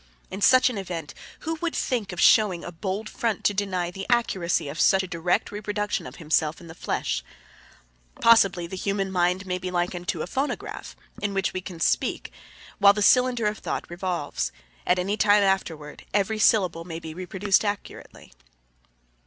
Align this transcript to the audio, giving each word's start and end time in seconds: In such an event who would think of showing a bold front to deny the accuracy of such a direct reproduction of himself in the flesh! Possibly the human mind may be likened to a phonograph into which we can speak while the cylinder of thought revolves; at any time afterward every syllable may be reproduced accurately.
In 0.31 0.41
such 0.41 0.67
an 0.71 0.79
event 0.79 1.13
who 1.41 1.59
would 1.61 1.75
think 1.75 2.11
of 2.11 2.19
showing 2.19 2.63
a 2.63 2.71
bold 2.71 3.07
front 3.07 3.43
to 3.43 3.53
deny 3.53 3.91
the 3.91 4.07
accuracy 4.09 4.67
of 4.67 4.79
such 4.81 5.03
a 5.03 5.07
direct 5.07 5.51
reproduction 5.51 6.07
of 6.07 6.15
himself 6.15 6.59
in 6.59 6.65
the 6.65 6.73
flesh! 6.73 7.23
Possibly 8.19 8.65
the 8.65 8.75
human 8.75 9.11
mind 9.11 9.45
may 9.45 9.59
be 9.59 9.69
likened 9.69 10.07
to 10.07 10.23
a 10.23 10.25
phonograph 10.25 10.95
into 11.21 11.35
which 11.35 11.53
we 11.53 11.61
can 11.61 11.79
speak 11.79 12.31
while 12.79 12.93
the 12.93 13.03
cylinder 13.03 13.45
of 13.45 13.59
thought 13.59 13.87
revolves; 13.91 14.51
at 14.87 14.97
any 14.97 15.17
time 15.17 15.43
afterward 15.43 16.03
every 16.15 16.39
syllable 16.39 16.83
may 16.83 16.97
be 16.99 17.13
reproduced 17.13 17.63
accurately. 17.63 18.31